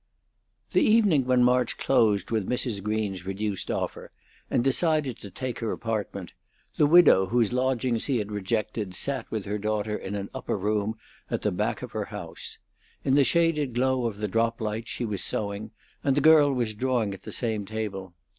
The 0.71 0.81
evening 0.81 1.25
when 1.25 1.43
March 1.43 1.77
closed 1.77 2.31
with 2.31 2.49
Mrs. 2.49 2.81
Green's 2.81 3.23
reduced 3.23 3.69
offer, 3.69 4.11
and 4.49 4.63
decided 4.63 5.15
to 5.19 5.29
take 5.29 5.59
her 5.59 5.71
apartment, 5.71 6.33
the 6.77 6.87
widow 6.87 7.27
whose 7.27 7.53
lodgings 7.53 8.05
he 8.05 8.17
had 8.17 8.31
rejected 8.31 8.95
sat 8.95 9.29
with 9.29 9.45
her 9.45 9.59
daughter 9.59 9.95
in 9.95 10.15
an 10.15 10.31
upper 10.33 10.57
room 10.57 10.95
at 11.29 11.43
the 11.43 11.51
back 11.51 11.83
of 11.83 11.91
her 11.91 12.05
house. 12.05 12.57
In 13.03 13.13
the 13.13 13.23
shaded 13.23 13.75
glow 13.75 14.07
of 14.07 14.17
the 14.17 14.27
drop 14.27 14.59
light 14.59 14.87
she 14.87 15.05
was 15.05 15.23
sewing, 15.23 15.69
and 16.03 16.17
the 16.17 16.21
girl 16.21 16.51
was 16.51 16.73
drawing 16.73 17.13
at 17.13 17.21
the 17.21 17.31
same 17.31 17.63
table. 17.67 18.15